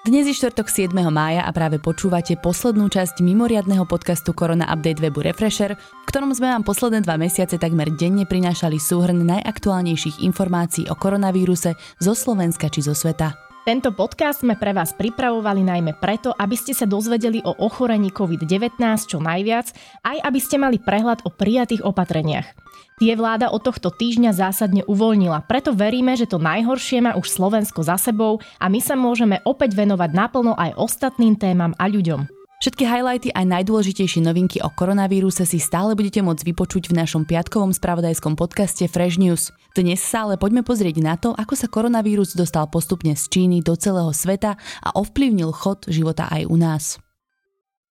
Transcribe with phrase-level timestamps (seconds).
[0.00, 0.96] Dnes je štvrtok 7.
[1.12, 6.48] mája a práve počúvate poslednú časť mimoriadného podcastu Korona Update webu Refresher, v ktorom sme
[6.48, 12.80] vám posledné dva mesiace takmer denne prinášali súhrn najaktuálnejších informácií o koronavíruse zo Slovenska či
[12.80, 13.49] zo sveta.
[13.60, 18.80] Tento podcast sme pre vás pripravovali najmä preto, aby ste sa dozvedeli o ochorení COVID-19
[19.04, 22.56] čo najviac, aj aby ste mali prehľad o prijatých opatreniach.
[22.96, 27.84] Tie vláda od tohto týždňa zásadne uvoľnila, preto veríme, že to najhoršie má už Slovensko
[27.84, 32.39] za sebou a my sa môžeme opäť venovať naplno aj ostatným témam a ľuďom.
[32.60, 37.72] Všetky highlighty aj najdôležitejšie novinky o koronavíruse si stále budete môcť vypočuť v našom piatkovom
[37.72, 39.48] spravodajskom podcaste Fresh News.
[39.72, 43.72] Dnes sa ale poďme pozrieť na to, ako sa koronavírus dostal postupne z Číny do
[43.80, 46.84] celého sveta a ovplyvnil chod života aj u nás.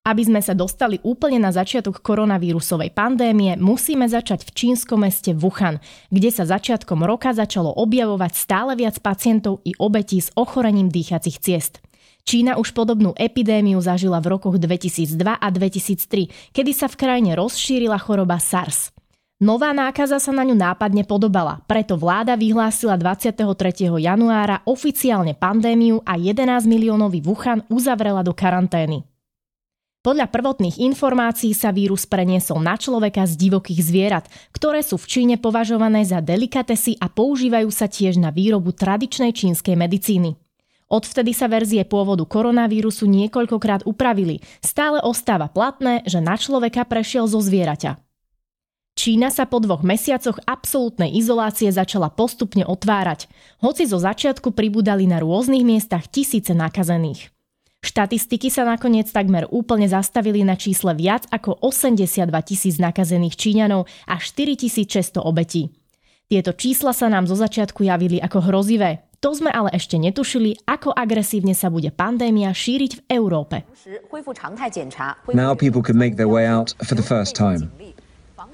[0.06, 5.82] Aby sme sa dostali úplne na začiatok koronavírusovej pandémie, musíme začať v čínskom meste Wuhan,
[6.14, 11.82] kde sa začiatkom roka začalo objavovať stále viac pacientov i obetí s ochorením dýchacích ciest.
[12.30, 17.98] Čína už podobnú epidémiu zažila v rokoch 2002 a 2003, kedy sa v krajine rozšírila
[17.98, 18.94] choroba SARS.
[19.42, 23.34] Nová nákaza sa na ňu nápadne podobala, preto vláda vyhlásila 23.
[23.98, 29.02] januára oficiálne pandémiu a 11 miliónový Wuhan uzavrela do karantény.
[29.98, 35.34] Podľa prvotných informácií sa vírus preniesol na človeka z divokých zvierat, ktoré sú v Číne
[35.34, 40.38] považované za delikatesy a používajú sa tiež na výrobu tradičnej čínskej medicíny.
[40.90, 44.42] Odvtedy sa verzie pôvodu koronavírusu niekoľkokrát upravili.
[44.58, 47.94] Stále ostáva platné, že na človeka prešiel zo zvieraťa.
[48.98, 53.30] Čína sa po dvoch mesiacoch absolútnej izolácie začala postupne otvárať,
[53.62, 57.30] hoci zo začiatku pribudali na rôznych miestach tisíce nakazených.
[57.80, 64.20] Štatistiky sa nakoniec takmer úplne zastavili na čísle viac ako 82 tisíc nakazených Číňanov a
[64.20, 65.72] 4600 obetí.
[66.28, 69.09] Tieto čísla sa nám zo začiatku javili ako hrozivé.
[69.20, 73.68] To sme ale ešte netušili, ako agresívne sa bude pandémia šíriť v Európe.
[75.36, 77.68] Now people can make their way out for the first time.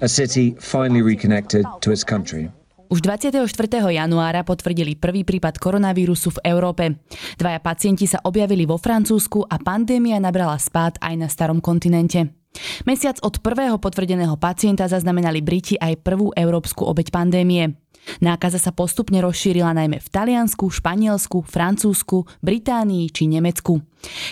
[0.02, 2.50] A city finally reconnected to its country.
[2.86, 3.46] Už 24.
[3.94, 7.02] januára potvrdili prvý prípad koronavírusu v Európe.
[7.38, 12.45] Dvaja pacienti sa objavili vo Francúzsku a pandémia nabrala spád aj na starom kontinente.
[12.84, 17.80] Mesiac od prvého potvrdeného pacienta zaznamenali Briti aj prvú európsku obeď pandémie.
[18.20, 23.82] Nákaza sa postupne rozšírila najmä v Taliansku, Španielsku, Francúzsku, Británii či Nemecku.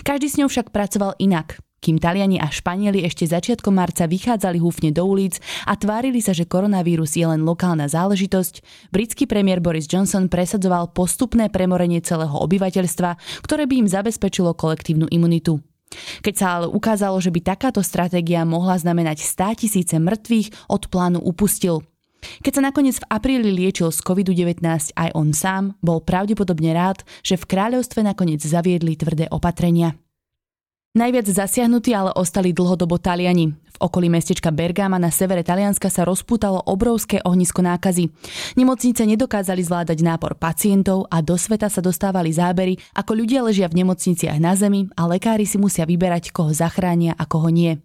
[0.07, 1.59] Každý s ňou však pracoval inak.
[1.85, 5.37] Kým Taliani a Španieli ešte začiatkom marca vychádzali húfne do ulic
[5.69, 11.53] a tvárili sa, že koronavírus je len lokálna záležitosť, britský premiér Boris Johnson presadzoval postupné
[11.53, 15.61] premorenie celého obyvateľstva, ktoré by im zabezpečilo kolektívnu imunitu.
[16.21, 21.21] Keď sa ale ukázalo, že by takáto stratégia mohla znamenať 100 tisíce mŕtvych, od plánu
[21.21, 21.83] upustil.
[22.41, 24.65] Keď sa nakoniec v apríli liečil z COVID-19
[24.97, 29.93] aj on sám, bol pravdepodobne rád, že v kráľovstve nakoniec zaviedli tvrdé opatrenia.
[30.95, 33.51] Najviac zasiahnutí ale ostali dlhodobo Taliani.
[33.51, 38.15] V okolí mestečka Bergama na severe Talianska sa rozpútalo obrovské ohnisko nákazy.
[38.55, 43.83] Nemocnice nedokázali zvládať nápor pacientov a do sveta sa dostávali zábery, ako ľudia ležia v
[43.83, 47.83] nemocniciach na zemi a lekári si musia vyberať, koho zachránia a koho nie.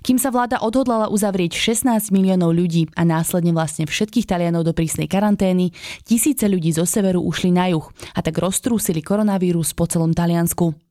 [0.00, 5.04] Kým sa vláda odhodlala uzavrieť 16 miliónov ľudí a následne vlastne všetkých Talianov do prísnej
[5.04, 7.84] karantény, tisíce ľudí zo severu ušli na juh
[8.16, 10.87] a tak roztrúsili koronavírus po celom Taliansku.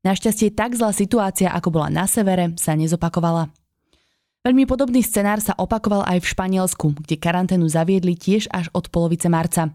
[0.00, 3.52] Našťastie tak zlá situácia, ako bola na severe, sa nezopakovala.
[4.40, 9.28] Veľmi podobný scenár sa opakoval aj v Španielsku, kde karanténu zaviedli tiež až od polovice
[9.28, 9.68] marca.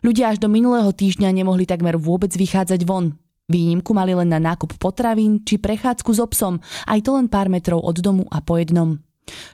[0.00, 3.12] Ľudia až do minulého týždňa nemohli takmer vôbec vychádzať von.
[3.52, 7.52] Výnimku mali len na nákup potravín či prechádzku s so obsom, aj to len pár
[7.52, 8.96] metrov od domu a po jednom.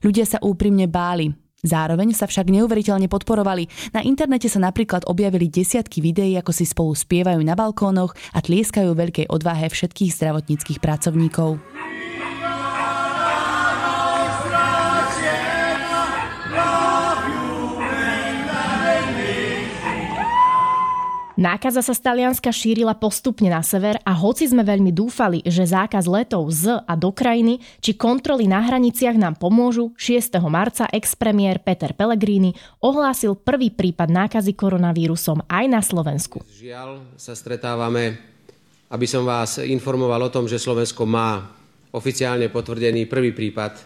[0.06, 3.70] Ľudia sa úprimne báli, Zároveň sa však neuveriteľne podporovali.
[3.94, 8.90] Na internete sa napríklad objavili desiatky videí, ako si spolu spievajú na balkónoch a tlieskajú
[8.90, 11.62] veľkej odvahe všetkých zdravotníckých pracovníkov.
[21.42, 26.06] Nákaza sa z Talianska šírila postupne na sever a hoci sme veľmi dúfali, že zákaz
[26.06, 30.38] letov z a do krajiny či kontroly na hraniciach nám pomôžu, 6.
[30.46, 36.46] marca ex-premiér Peter Pellegrini ohlásil prvý prípad nákazy koronavírusom aj na Slovensku.
[36.46, 38.22] Žiaľ sa stretávame,
[38.94, 41.42] aby som vás informoval o tom, že Slovensko má
[41.90, 43.82] oficiálne potvrdený prvý prípad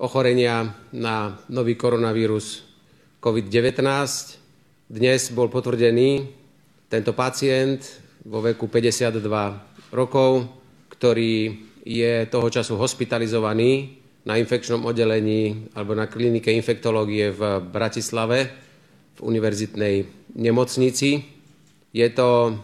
[0.00, 2.64] ochorenia na nový koronavírus
[3.20, 3.84] COVID-19.
[4.88, 6.40] Dnes bol potvrdený
[6.94, 7.82] tento pacient
[8.22, 9.18] vo veku 52
[9.90, 10.46] rokov,
[10.94, 18.38] ktorý je toho času hospitalizovaný na infekčnom oddelení alebo na klinike infektológie v Bratislave
[19.14, 19.94] v univerzitnej
[20.38, 21.20] nemocnici.
[21.90, 22.56] Je to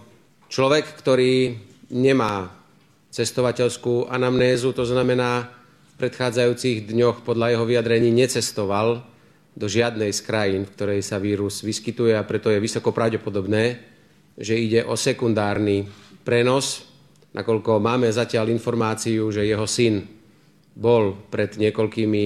[0.47, 1.59] človek, ktorý
[1.91, 2.49] nemá
[3.11, 5.51] cestovateľskú anamnézu, to znamená,
[5.99, 9.05] v predchádzajúcich dňoch podľa jeho vyjadrení necestoval
[9.53, 13.90] do žiadnej z krajín, v ktorej sa vírus vyskytuje a preto je vysoko pravdepodobné,
[14.39, 15.87] že ide o sekundárny
[16.23, 16.85] prenos,
[17.33, 20.07] nakoľko máme zatiaľ informáciu, že jeho syn
[20.77, 22.25] bol pred niekoľkými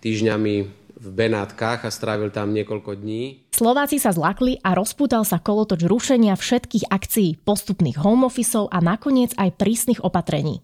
[0.00, 0.54] týždňami
[1.00, 3.48] v Benátkach a strávil tam niekoľko dní.
[3.56, 9.32] Slováci sa zlakli a rozpútal sa kolotoč rušenia všetkých akcií, postupných home officeov a nakoniec
[9.40, 10.60] aj prísnych opatrení.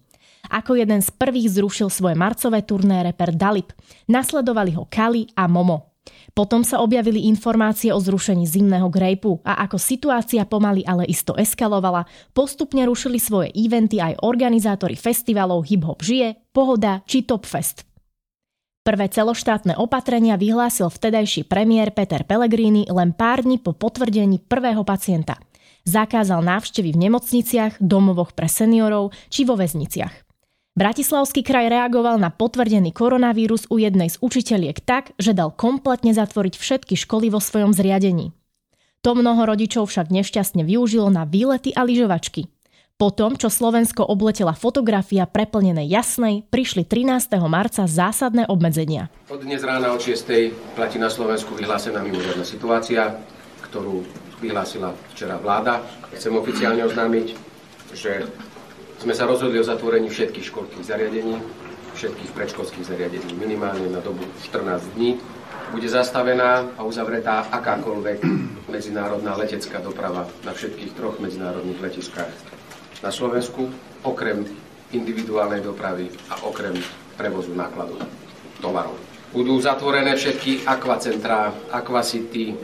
[0.47, 3.73] Ako jeden z prvých zrušil svoje marcové turné reper Dalip.
[4.07, 5.96] Nasledovali ho Kali a Momo.
[6.37, 12.05] Potom sa objavili informácie o zrušení zimného grejpu a ako situácia pomaly ale isto eskalovala,
[12.35, 17.87] postupne rušili svoje eventy aj organizátori festivalov Hip Hop Žije, Pohoda či Top Fest.
[18.85, 25.35] Prvé celoštátne opatrenia vyhlásil vtedajší premiér Peter Pellegrini len pár dní po potvrdení prvého pacienta.
[25.83, 30.26] Zakázal návštevy v nemocniciach, domovoch pre seniorov či vo väzniciach.
[30.77, 36.53] Bratislavský kraj reagoval na potvrdený koronavírus u jednej z učiteľiek tak, že dal kompletne zatvoriť
[36.53, 38.29] všetky školy vo svojom zriadení.
[39.01, 42.53] To mnoho rodičov však nešťastne využilo na výlety a lyžovačky.
[42.93, 47.41] Potom, čo Slovensko obletela fotografia preplnenej jasnej, prišli 13.
[47.49, 49.09] marca zásadné obmedzenia.
[49.33, 50.77] Od dnes rána od 6.
[50.77, 53.17] platí na Slovensku vyhlásená mimoriadná situácia,
[53.65, 54.05] ktorú
[54.45, 55.81] vyhlásila včera vláda.
[56.13, 57.33] Chcem oficiálne oznámiť,
[57.97, 58.29] že
[58.97, 61.37] sme sa rozhodli o zatvorení všetkých školských zariadení,
[61.93, 65.17] všetkých predškolských zariadení minimálne na dobu 14 dní.
[65.67, 68.19] Bude zastavená a uzavretá akákoľvek
[68.71, 72.31] medzinárodná letecká doprava na všetkých troch medzinárodných letiskách
[73.03, 73.67] na Slovensku,
[74.07, 74.47] okrem
[74.95, 76.79] individuálnej dopravy a okrem
[77.19, 77.99] prevozu nákladov
[78.63, 78.95] tovarov.
[79.35, 82.55] Budú zatvorené všetky akvacentrá, akvacity,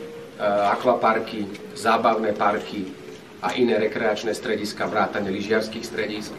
[0.71, 3.02] akvaparky, zábavné parky,
[3.43, 6.31] a iné rekreačné strediska, vrátane lyžiarských stredisk.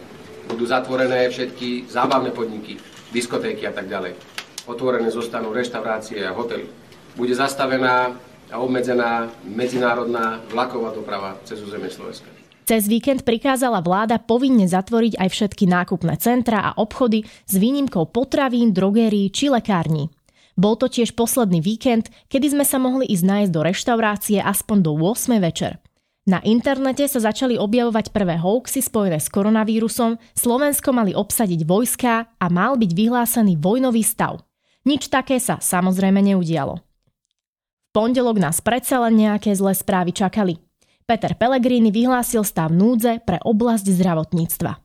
[0.48, 2.80] Budú zatvorené všetky zábavné podniky,
[3.12, 4.16] diskotéky a tak ďalej.
[4.64, 6.64] Otvorené zostanú reštaurácie a hotely.
[7.12, 8.16] Bude zastavená
[8.48, 12.26] a obmedzená medzinárodná vlaková doprava cez územie Slovenska.
[12.64, 18.72] Cez víkend prikázala vláda povinne zatvoriť aj všetky nákupné centra a obchody s výnimkou potravín,
[18.72, 20.08] drogérií či lekární.
[20.56, 24.96] Bol to tiež posledný víkend, kedy sme sa mohli ísť nájsť do reštaurácie aspoň do
[24.96, 25.83] 8 večer.
[26.24, 32.46] Na internete sa začali objavovať prvé hoaxy spojené s koronavírusom, Slovensko mali obsadiť vojska a
[32.48, 34.40] mal byť vyhlásený vojnový stav.
[34.88, 36.80] Nič také sa samozrejme neudialo.
[36.80, 40.56] V pondelok nás predsa len nejaké zlé správy čakali.
[41.04, 44.83] Peter Pellegrini vyhlásil stav núdze pre oblasť zdravotníctva.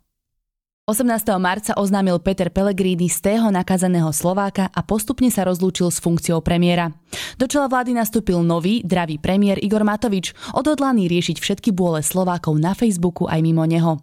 [0.89, 1.37] 18.
[1.37, 6.89] marca oznámil Peter Pellegrini z tého nakazaného Slováka a postupne sa rozlúčil s funkciou premiéra.
[7.37, 12.73] Do čela vlády nastúpil nový, dravý premiér Igor Matovič, odhodlaný riešiť všetky bôle Slovákov na
[12.73, 14.01] Facebooku aj mimo neho.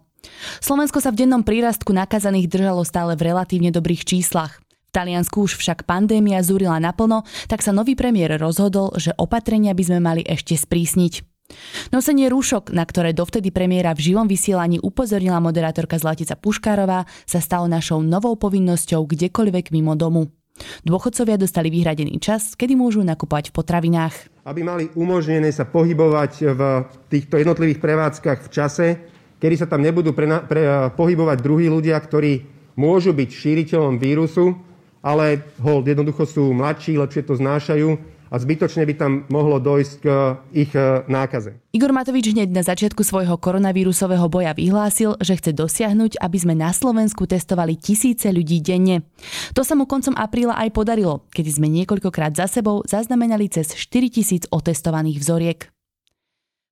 [0.63, 4.63] Slovensko sa v dennom prírastku nakazaných držalo stále v relatívne dobrých číslach.
[4.87, 9.83] V Taliansku už však pandémia zúrila naplno, tak sa nový premiér rozhodol, že opatrenia by
[9.83, 11.36] sme mali ešte sprísniť.
[11.95, 17.71] Nosenie rúšok, na ktoré dovtedy premiéra v živom vysielaní upozornila moderátorka Zlatica Puškárová, sa stalo
[17.71, 20.27] našou novou povinnosťou kdekoľvek mimo domu.
[20.83, 24.15] Dôchodcovia dostali vyhradený čas, kedy môžu nakupovať v potravinách.
[24.43, 26.61] Aby mali umožnené sa pohybovať v
[27.13, 28.87] týchto jednotlivých prevádzkach v čase,
[29.37, 32.41] kedy sa tam nebudú pre, pre, pohybovať druhí ľudia, ktorí
[32.73, 34.57] môžu byť šíriteľom vírusu,
[35.05, 40.05] ale hold, jednoducho sú mladší, lepšie to znášajú a zbytočne by tam mohlo dojsť k
[40.53, 41.57] ich e, nákaze.
[41.71, 46.71] Igor Matovič hneď na začiatku svojho koronavírusového boja vyhlásil, že chce dosiahnuť, aby sme na
[46.71, 49.05] Slovensku testovali tisíce ľudí denne.
[49.53, 54.09] To sa mu koncom apríla aj podarilo, kedy sme niekoľkokrát za sebou zaznamenali cez 4
[54.09, 55.59] tisíc otestovaných vzoriek.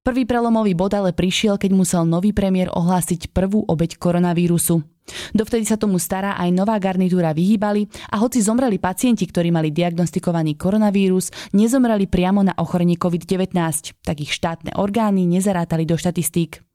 [0.06, 4.95] Prvý prelomový bod ale prišiel, keď musel nový premiér ohlásiť prvú obeď koronavírusu.
[5.34, 10.58] Dovtedy sa tomu stará aj nová garnitúra vyhýbali a hoci zomreli pacienti, ktorí mali diagnostikovaný
[10.58, 13.54] koronavírus, nezomreli priamo na ochorenie COVID-19,
[14.02, 16.66] tak ich štátne orgány nezarátali do štatistík.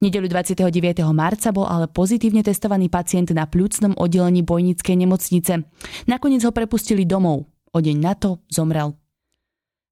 [0.00, 1.04] Nedelu 29.
[1.12, 5.60] marca bol ale pozitívne testovaný pacient na pľúcnom oddelení bojnickej nemocnice.
[6.08, 7.52] Nakoniec ho prepustili domov.
[7.70, 8.96] O deň na to zomrel.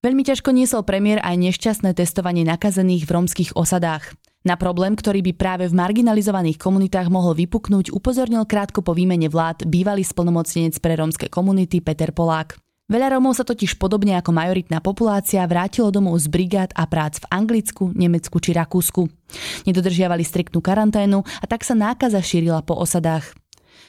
[0.01, 4.17] Veľmi ťažko niesol premiér aj nešťastné testovanie nakazených v romských osadách.
[4.47, 9.66] Na problém, ktorý by práve v marginalizovaných komunitách mohol vypuknúť, upozornil krátko po výmene vlád
[9.66, 12.54] bývalý splnomocnenec pre rómske komunity Peter Polák.
[12.88, 17.28] Veľa Rómov sa totiž podobne ako majoritná populácia vrátilo domov z brigád a prác v
[17.28, 19.12] Anglicku, Nemecku či Rakúsku.
[19.68, 23.37] Nedodržiavali striktnú karanténu a tak sa nákaza šírila po osadách.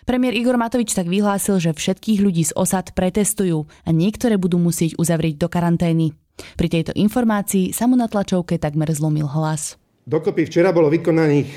[0.04, 5.00] Premiér Igor Matovič tak vyhlásil, že všetkých ľudí z osad pretestujú a niektoré budú musieť
[5.00, 6.12] uzavrieť do karantény.
[6.60, 9.79] Pri tejto informácii sa mu na tlačovke takmer zlomil hlas.
[10.10, 11.54] Dokopy včera bolo vykonaných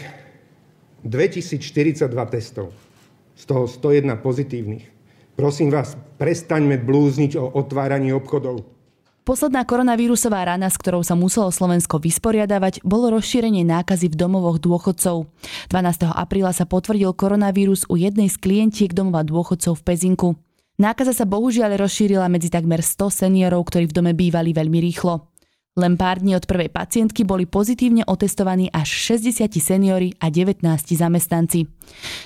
[1.08, 2.68] 2042 testov,
[3.32, 4.84] z toho 101 pozitívnych.
[5.32, 8.68] Prosím vás, prestaňme blúzniť o otváraní obchodov.
[9.24, 15.32] Posledná koronavírusová rana, s ktorou sa muselo Slovensko vysporiadavať, bolo rozšírenie nákazy v domovoch dôchodcov.
[15.72, 16.12] 12.
[16.12, 20.28] apríla sa potvrdil koronavírus u jednej z klientiek domova dôchodcov v Pezinku.
[20.76, 25.31] Nákaza sa bohužiaľ rozšírila medzi takmer 100 seniorov, ktorí v dome bývali veľmi rýchlo.
[25.72, 31.64] Len pár dní od prvej pacientky boli pozitívne otestovaní až 60 seniory a 19 zamestnanci.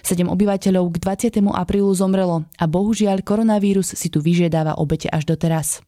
[0.03, 1.55] 7 obyvateľov k 20.
[1.55, 5.79] aprílu zomrelo a bohužiaľ koronavírus si tu vyžiadáva obete až doteraz.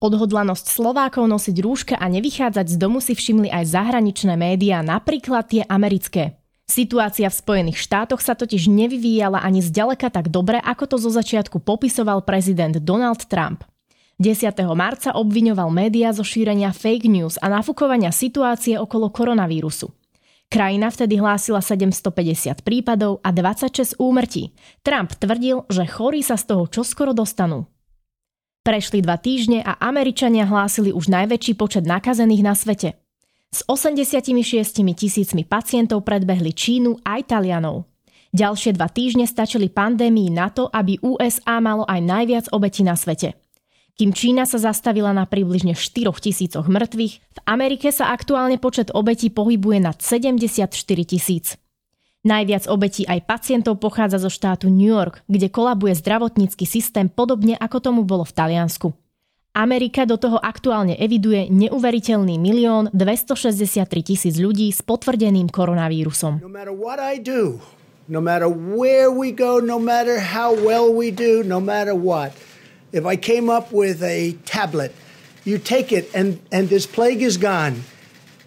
[0.00, 5.62] Odhodlanosť Slovákov nosiť rúška a nevychádzať z domu si všimli aj zahraničné médiá, napríklad tie
[5.68, 6.40] americké.
[6.64, 11.60] Situácia v Spojených štátoch sa totiž nevyvíjala ani zďaleka tak dobre, ako to zo začiatku
[11.60, 13.68] popisoval prezident Donald Trump.
[14.22, 14.54] 10.
[14.78, 19.90] marca obviňoval médiá zo šírenia fake news a nafúkovania situácie okolo koronavírusu.
[20.46, 24.54] Krajina vtedy hlásila 750 prípadov a 26 úmrtí.
[24.86, 27.66] Trump tvrdil, že chorí sa z toho čoskoro dostanú.
[28.62, 32.94] Prešli dva týždne a Američania hlásili už najväčší počet nakazených na svete.
[33.50, 34.22] S 86
[34.94, 37.90] tisícmi pacientov predbehli Čínu aj Talianov.
[38.30, 43.41] Ďalšie dva týždne stačili pandémii na to, aby USA malo aj najviac obetí na svete.
[44.02, 49.30] Kým Čína sa zastavila na približne 4 tisícoch mŕtvych, v Amerike sa aktuálne počet obetí
[49.30, 50.74] pohybuje nad 74
[51.06, 51.54] tisíc.
[52.26, 57.78] Najviac obetí aj pacientov pochádza zo štátu New York, kde kolabuje zdravotnícky systém podobne ako
[57.78, 58.90] tomu bolo v Taliansku.
[59.54, 66.42] Amerika do toho aktuálne eviduje neuveriteľný milión 263 tisíc ľudí s potvrdeným koronavírusom.
[66.42, 66.50] No
[67.22, 67.62] do,
[68.10, 68.18] no
[68.50, 69.78] where we go, no
[70.18, 72.34] how well we do, no matter what,
[72.92, 74.94] if I came up with a tablet,
[75.44, 77.82] you take it and, and this plague is gone.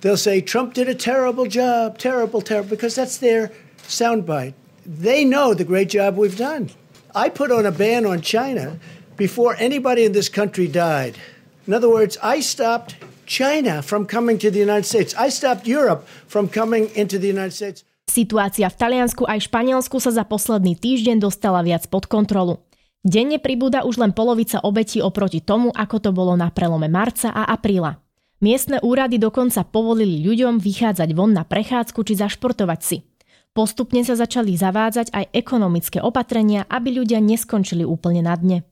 [0.02, 3.52] They'll say Trump did a terrible job, terrible, terrible, because that's their
[3.88, 4.54] soundbite.
[4.86, 6.70] They know the great job we've done.
[7.16, 8.78] I put on a ban on China
[9.18, 11.18] before anybody in this country died.
[11.66, 15.16] In other words, I stopped China from coming to the United States.
[15.18, 17.82] I stopped Europe from coming into the United States.
[18.06, 22.62] Situácia v Taliansku aj Španielsku sa za posledný týždeň dostala viac pod kontrolu.
[23.06, 27.46] Denne pribúda už len polovica obetí oproti tomu, ako to bolo na prelome marca a
[27.54, 28.02] apríla.
[28.42, 33.06] Miestne úrady dokonca povolili ľuďom vychádzať von na prechádzku či zašportovať si.
[33.54, 38.66] Postupne sa začali zavádzať aj ekonomické opatrenia, aby ľudia neskončili úplne na dne.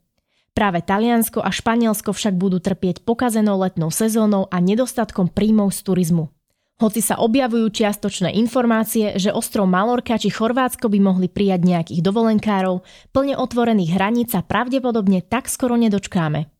[0.57, 6.33] Práve Taliansko a Španielsko však budú trpieť pokazenou letnou sezónou a nedostatkom príjmov z turizmu.
[6.83, 12.83] Hoci sa objavujú čiastočné informácie, že ostrov Malorka či Chorvátsko by mohli prijať nejakých dovolenkárov,
[13.15, 16.52] plne otvorených hraníc sa pravdepodobne tak skoro nedočkáme.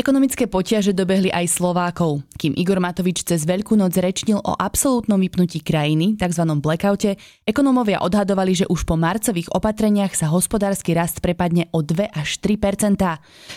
[0.00, 2.24] Ekonomické potiaže dobehli aj Slovákov.
[2.40, 6.40] Kým Igor Matovič cez Veľkú noc rečnil o absolútnom vypnutí krajiny, tzv.
[6.56, 12.40] blackoute, ekonómovia odhadovali, že už po marcových opatreniach sa hospodársky rast prepadne o 2 až
[12.40, 12.96] 3%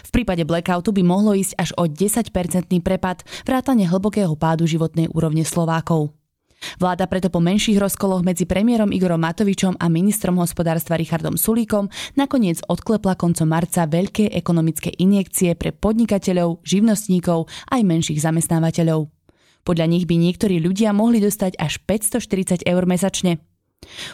[0.03, 5.47] V prípade blackoutu by mohlo ísť až o 10-percentný prepad, vrátane hlbokého pádu životnej úrovne
[5.47, 6.11] Slovákov.
[6.83, 11.87] Vláda preto po menších rozkoloch medzi premiérom Igorom Matovičom a ministrom hospodárstva Richardom Sulíkom
[12.19, 19.07] nakoniec odklepla koncom marca veľké ekonomické injekcie pre podnikateľov, živnostníkov aj menších zamestnávateľov.
[19.63, 23.39] Podľa nich by niektorí ľudia mohli dostať až 540 eur mesačne.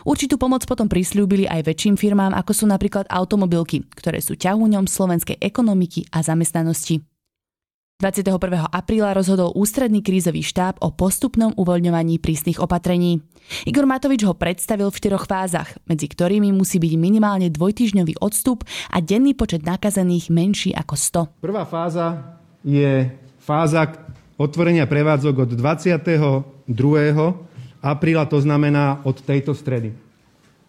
[0.05, 5.41] Určitú pomoc potom prislúbili aj väčším firmám, ako sú napríklad automobilky, ktoré sú ťahuňom slovenskej
[5.41, 7.01] ekonomiky a zamestnanosti.
[7.99, 8.71] 21.
[8.71, 13.19] apríla rozhodol ústredný krízový štáb o postupnom uvoľňovaní prísnych opatrení.
[13.67, 19.03] Igor Matovič ho predstavil v štyroch fázach, medzi ktorými musí byť minimálne dvojtyžňový odstup a
[19.03, 20.95] denný počet nakazených menší ako
[21.43, 21.43] 100.
[21.43, 23.11] Prvá fáza je
[23.43, 23.83] fáza
[24.39, 26.71] otvorenia prevádzok od 22.
[27.83, 29.91] apríla, to znamená od tejto stredy.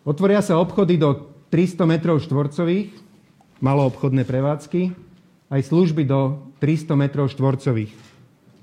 [0.02, 2.90] Otvoria sa obchody do 300 m štvorcových,
[3.62, 4.80] maloobchodné prevádzky,
[5.46, 7.92] aj služby do 300 m štvorcových.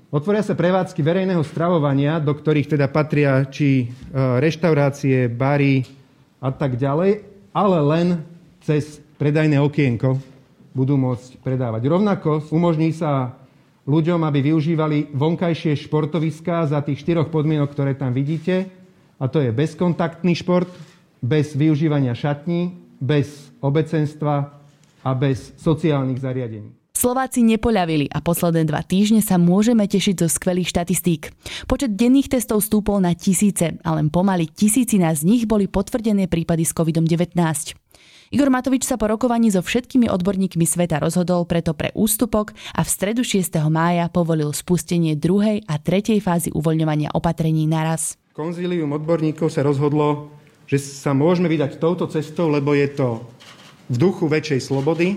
[0.08, 3.86] Otvoria sa prevádzky verejného stravovania, do ktorých teda patria či e,
[4.40, 5.84] reštaurácie, bary
[6.40, 8.06] a tak ďalej, ale len
[8.64, 10.16] cez predajné okienko
[10.72, 11.82] budú môcť predávať.
[11.84, 13.36] Rovnako umožní sa
[13.84, 18.70] ľuďom, aby využívali vonkajšie športoviská za tých štyroch podmienok, ktoré tam vidíte.
[19.18, 20.70] A to je bezkontaktný šport,
[21.18, 24.54] bez využívania šatní, bez obecenstva
[25.02, 26.70] a bez sociálnych zariadení.
[26.98, 31.30] Slováci nepoľavili a posledné dva týždne sa môžeme tešiť zo skvelých štatistík.
[31.70, 36.66] Počet denných testov stúpol na tisíce a len pomaly tisícina z nich boli potvrdené prípady
[36.66, 37.38] s COVID-19.
[38.34, 42.90] Igor Matovič sa po rokovaní so všetkými odborníkmi sveta rozhodol preto pre ústupok a v
[42.90, 43.46] stredu 6.
[43.70, 48.18] mája povolil spustenie druhej a tretej fázy uvoľňovania opatrení naraz.
[48.34, 50.34] Konzílium odborníkov sa rozhodlo,
[50.66, 53.22] že sa môžeme vydať touto cestou, lebo je to
[53.86, 55.14] v duchu väčšej slobody,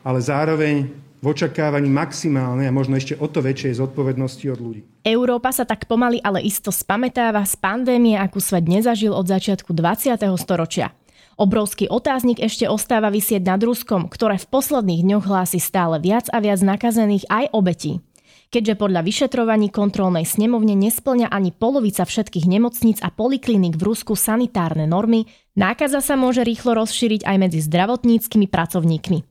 [0.00, 4.82] ale zároveň v očakávaní maximálnej a možno ešte o to väčšej zodpovednosti od ľudí.
[5.04, 10.16] Európa sa tak pomaly ale isto spametáva z pandémie, akú svet nezažil od začiatku 20.
[10.40, 10.96] storočia.
[11.40, 16.40] Obrovský otáznik ešte ostáva vysieť nad Ruskom, ktoré v posledných dňoch hlási stále viac a
[16.40, 18.04] viac nakazených aj obetí
[18.50, 24.90] keďže podľa vyšetrovaní kontrolnej snemovne nesplňa ani polovica všetkých nemocníc a polikliník v Rusku sanitárne
[24.90, 29.29] normy, nákaza sa môže rýchlo rozšíriť aj medzi zdravotníckými pracovníkmi.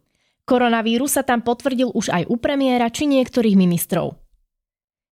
[0.49, 4.17] Koronavírus sa tam potvrdil už aj u premiéra či niektorých ministrov.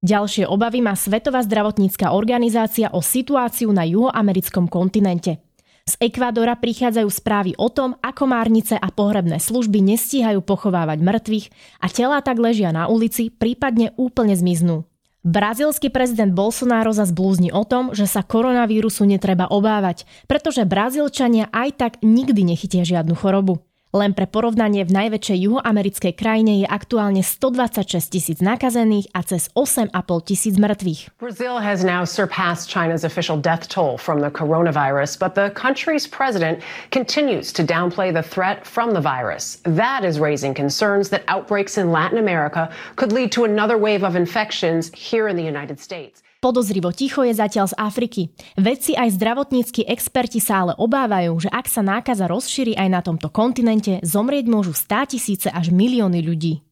[0.01, 5.45] Ďalšie obavy má Svetová zdravotnícka organizácia o situáciu na juhoamerickom kontinente.
[5.85, 11.47] Z Ekvádora prichádzajú správy o tom, ako márnice a pohrebné služby nestíhajú pochovávať mŕtvych
[11.85, 14.89] a telá tak ležia na ulici, prípadne úplne zmiznú.
[15.21, 21.69] Brazílsky prezident Bolsonaro zas blúzni o tom, že sa koronavírusu netreba obávať, pretože Brazílčania aj
[21.77, 23.66] tak nikdy nechytia žiadnu chorobu.
[23.97, 29.97] Len pre porovnanie v najväčšej juhoamerickej krajine je aktuálne 126 tisíc nakazených a cez 8,5
[30.21, 31.17] tisíc mŕtvych.
[31.17, 36.61] Brazil has now surpassed China's official death toll from the coronavirus, but the country's president
[36.93, 39.65] continues to downplay the threat from the virus.
[39.65, 42.69] That is raising concerns that outbreaks in Latin America
[43.01, 46.21] could lead to another wave of infections here in the United States.
[46.47, 48.23] Podozrivo ticho je zatiaľ z Afriky.
[48.55, 53.35] Vedci aj zdravotníckí experti sa ale obávajú, že ak sa nákaza rozšíri aj na tomto
[53.35, 56.63] kontinente, zomrieť môžu stá tisíce až milióny ľudí.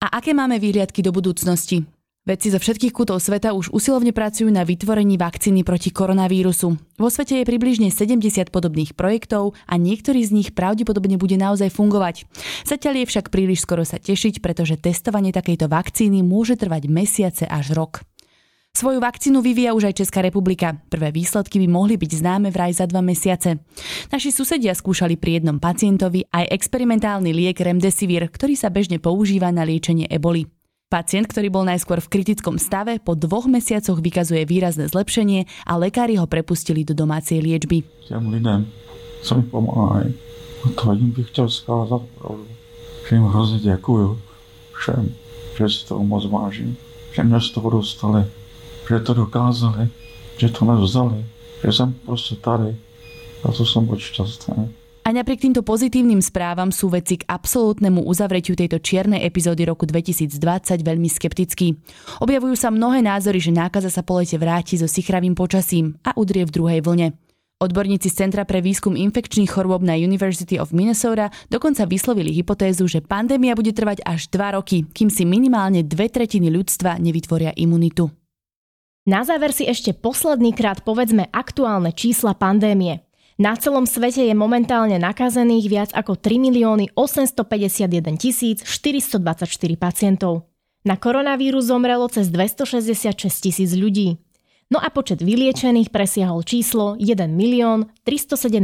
[0.00, 1.84] A aké máme výhliadky do budúcnosti?
[2.24, 6.80] Vedci zo všetkých kútov sveta už usilovne pracujú na vytvorení vakcíny proti koronavírusu.
[6.96, 12.24] Vo svete je približne 70 podobných projektov a niektorý z nich pravdepodobne bude naozaj fungovať.
[12.64, 17.76] Zatiaľ je však príliš skoro sa tešiť, pretože testovanie takejto vakcíny môže trvať mesiace až
[17.76, 18.00] rok.
[18.78, 20.78] Svoju vakcínu vyvíja už aj Česká republika.
[20.86, 23.58] Prvé výsledky by mohli byť známe vraj za dva mesiace.
[24.14, 29.66] Naši susedia skúšali pri jednom pacientovi aj experimentálny liek Remdesivir, ktorý sa bežne používa na
[29.66, 30.46] liečenie eboli.
[30.86, 36.14] Pacient, ktorý bol najskôr v kritickom stave, po dvoch mesiacoch vykazuje výrazné zlepšenie a lekári
[36.14, 37.82] ho prepustili do domácej liečby.
[38.06, 38.62] Těm lidem,
[39.26, 40.14] co mi pomáhají,
[40.78, 42.46] to jim bych chtěl skázat pravdu.
[43.10, 44.20] Jim hrozně děkuju
[44.78, 45.10] všem,
[45.58, 46.78] že si toho moc vážím,
[47.12, 48.22] že mě z toho dostali
[48.88, 49.92] že to dokázali,
[50.40, 51.20] že to nevzali,
[51.60, 52.72] že som proste tady.
[53.44, 54.72] A to som bol šťastný.
[55.08, 60.36] A napriek týmto pozitívnym správam sú veci k absolútnemu uzavretiu tejto čiernej epizódy roku 2020
[60.84, 61.80] veľmi skeptickí.
[62.20, 66.44] Objavujú sa mnohé názory, že nákaza sa po lete vráti so sichravým počasím a udrie
[66.44, 67.16] v druhej vlne.
[67.58, 73.00] Odborníci z Centra pre výskum infekčných chorôb na University of Minnesota dokonca vyslovili hypotézu, že
[73.00, 78.17] pandémia bude trvať až 2 roky, kým si minimálne dve tretiny ľudstva nevytvoria imunitu.
[79.08, 83.00] Na záver si ešte posledný krát povedzme aktuálne čísla pandémie.
[83.40, 88.20] Na celom svete je momentálne nakazených viac ako 3 milióny 851
[88.68, 89.48] 424
[89.80, 90.52] pacientov.
[90.84, 94.20] Na koronavírus zomrelo cez 266 tisíc ľudí.
[94.68, 98.60] No a počet vyliečených presiahol číslo 1 milión 317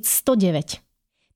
[0.00, 0.80] 109.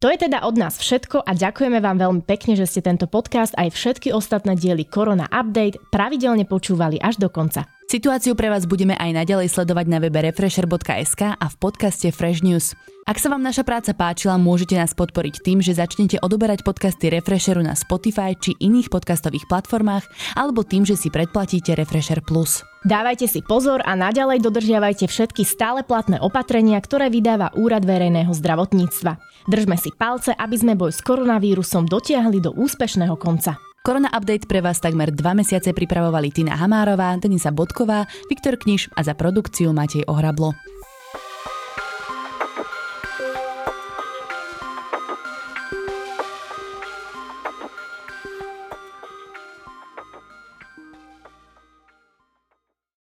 [0.00, 3.52] To je teda od nás všetko a ďakujeme vám veľmi pekne, že ste tento podcast
[3.61, 7.68] aj všetky ostatné diely Korona Update pravidelne počúvali až do konca.
[7.88, 12.77] Situáciu pre vás budeme aj naďalej sledovať na webe refresher.sk a v podcaste Fresh News.
[13.09, 17.64] Ak sa vám naša práca páčila, môžete nás podporiť tým, že začnete odoberať podcasty Refresheru
[17.64, 20.05] na Spotify či iných podcastových platformách,
[20.37, 22.61] alebo tým, že si predplatíte Refresher Plus.
[22.85, 29.16] Dávajte si pozor a naďalej dodržiavajte všetky stále platné opatrenia, ktoré vydáva Úrad verejného zdravotníctva.
[29.48, 33.57] Držme si palce, aby sme boj s koronavírusom dotiahli do úspešného konca.
[33.88, 39.01] Korona Update pre vás takmer dva mesiace pripravovali Tina Hamárová, Denisa Bodková, Viktor Kniž a
[39.01, 40.53] za produkciu Matej Ohrablo.